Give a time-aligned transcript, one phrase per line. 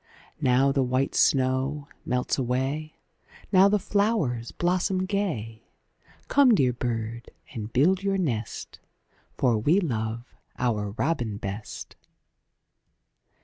[0.41, 2.95] Now the white snow melts away;
[3.51, 5.67] Now the flowers blossom gay:
[6.27, 8.79] Come dear bird and build your nest,
[9.37, 11.95] For we love our robin best.